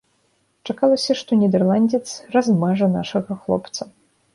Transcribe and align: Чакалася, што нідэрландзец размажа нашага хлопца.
Чакалася, 0.67 1.11
што 1.21 1.39
нідэрландзец 1.43 2.03
размажа 2.39 2.93
нашага 2.99 3.31
хлопца. 3.45 3.83